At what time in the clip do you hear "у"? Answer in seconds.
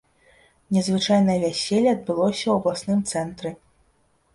2.51-2.59